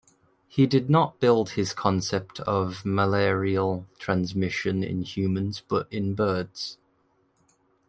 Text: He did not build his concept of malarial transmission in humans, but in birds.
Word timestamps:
He 0.47 0.65
did 0.65 0.89
not 0.89 1.19
build 1.19 1.51
his 1.51 1.75
concept 1.75 2.39
of 2.39 2.83
malarial 2.83 3.85
transmission 3.99 4.83
in 4.83 5.03
humans, 5.03 5.61
but 5.69 5.87
in 5.93 6.15
birds. 6.15 6.79